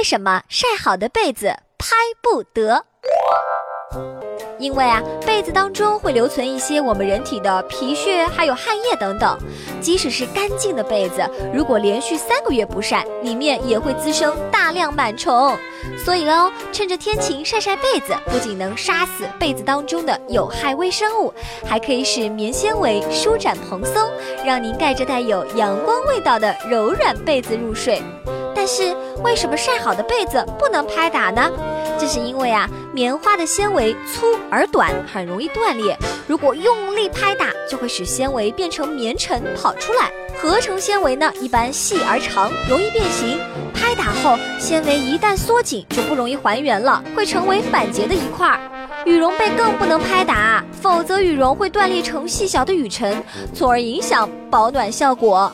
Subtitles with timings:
[0.00, 2.86] 为什么晒好的被子拍不得？
[4.58, 9.38] 因为啊，被子当中会留存一些我们人体的皮屑，还有汗液等等。
[9.78, 15.54] 即使是干净的被子，如果连续三个月不晒，里面也会滋生大量螨虫。
[16.02, 21.30] 所以喽，趁着天晴晒晒被子，不仅能杀死被子当中的有害微生物，
[21.66, 24.10] 还可以使棉纤维舒展蓬松，
[24.46, 28.02] 让您盖着带有阳光味道的柔软被子入睡。
[28.62, 31.50] 但是，为什么晒好的被子不能拍打呢？
[31.98, 35.96] 这是因为啊，棉花的纤维粗而短，很容易断裂。
[36.26, 40.10] 如果用力拍打，就会使纤维变成棉尘跑出来。
[40.38, 43.40] 合成纤维呢，一般细而长，容易变形。
[43.72, 48.60] 拍打后，纤维一旦缩紧，就不容易还原了，会成为板结的一块。
[49.06, 55.50] 羽绒被更不能拍打，否则羽绒会断裂成细小的羽尘，从而影响保暖效果。